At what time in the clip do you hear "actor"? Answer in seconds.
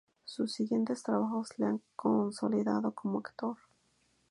3.19-3.57